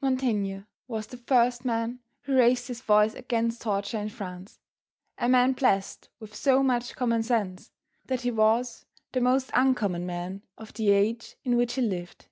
Montaigne 0.00 0.60
was 0.86 1.08
the 1.08 1.16
first 1.16 1.64
man 1.64 1.98
who 2.20 2.36
raised 2.36 2.68
his 2.68 2.80
voice 2.80 3.12
against 3.14 3.62
torture 3.62 3.98
in 3.98 4.08
France; 4.08 4.60
a 5.18 5.28
man 5.28 5.50
blessed 5.52 6.08
with 6.20 6.32
so 6.32 6.62
much 6.62 6.94
common 6.94 7.24
sense, 7.24 7.72
that 8.06 8.20
he 8.20 8.30
was 8.30 8.86
the 9.10 9.20
most 9.20 9.50
uncommon 9.52 10.06
man 10.06 10.42
of 10.56 10.72
the 10.74 10.92
age 10.92 11.34
in 11.42 11.56
which 11.56 11.72
he 11.74 11.82
lived. 11.82 12.28